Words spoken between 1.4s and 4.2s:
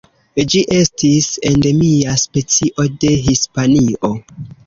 endemia specio de Hispanio.